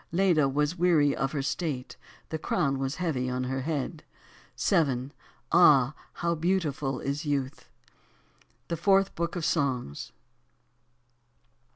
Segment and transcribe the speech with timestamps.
[0.11, 1.97] 'Leda was weary of her state j
[2.29, 4.03] the crown was heaxy on her head
[4.55, 5.13] 7.
[5.53, 7.69] Ai&, hov3 beautiful is youth
[8.69, 10.11] THE FOURTH BOOK OF SONGS.